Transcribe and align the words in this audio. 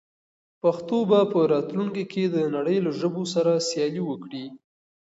پښتو 0.61 0.97
به 1.09 1.19
په 1.31 1.39
راتلونکي 1.53 2.03
کې 2.11 2.23
د 2.27 2.37
نړۍ 2.55 2.77
له 2.85 2.91
ژبو 2.99 3.23
سره 3.33 3.51
سیالي 3.69 4.03
وکړي. 4.05 4.45